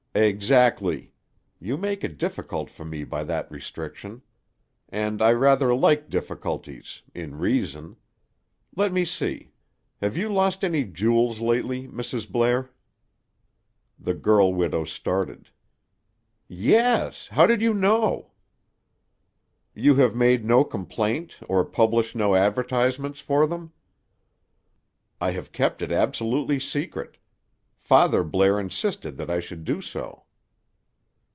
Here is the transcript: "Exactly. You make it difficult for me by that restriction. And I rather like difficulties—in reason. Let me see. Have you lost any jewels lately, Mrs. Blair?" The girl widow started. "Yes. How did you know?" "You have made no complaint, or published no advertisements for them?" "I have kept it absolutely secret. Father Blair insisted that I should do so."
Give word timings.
"Exactly. 0.13 1.13
You 1.57 1.77
make 1.77 2.03
it 2.03 2.17
difficult 2.17 2.69
for 2.69 2.83
me 2.83 3.05
by 3.05 3.23
that 3.23 3.49
restriction. 3.49 4.21
And 4.89 5.21
I 5.21 5.31
rather 5.31 5.73
like 5.73 6.09
difficulties—in 6.09 7.37
reason. 7.37 7.95
Let 8.75 8.91
me 8.91 9.05
see. 9.05 9.51
Have 10.01 10.17
you 10.17 10.27
lost 10.27 10.65
any 10.65 10.83
jewels 10.83 11.39
lately, 11.39 11.87
Mrs. 11.87 12.29
Blair?" 12.29 12.71
The 13.97 14.13
girl 14.13 14.53
widow 14.53 14.83
started. 14.83 15.47
"Yes. 16.49 17.27
How 17.29 17.47
did 17.47 17.61
you 17.61 17.73
know?" 17.73 18.31
"You 19.73 19.95
have 19.95 20.13
made 20.13 20.43
no 20.43 20.65
complaint, 20.65 21.39
or 21.47 21.63
published 21.63 22.17
no 22.17 22.35
advertisements 22.35 23.21
for 23.21 23.47
them?" 23.47 23.71
"I 25.21 25.31
have 25.31 25.53
kept 25.53 25.81
it 25.81 25.89
absolutely 25.89 26.59
secret. 26.59 27.15
Father 27.83 28.23
Blair 28.23 28.59
insisted 28.59 29.17
that 29.17 29.29
I 29.29 29.39
should 29.39 29.65
do 29.65 29.81
so." 29.81 30.23